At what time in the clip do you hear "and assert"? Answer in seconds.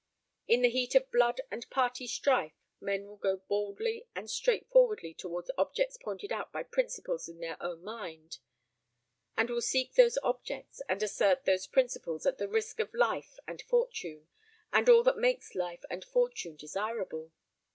10.89-11.45